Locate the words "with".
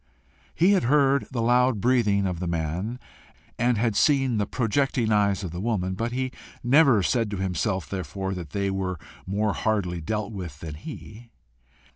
10.33-10.59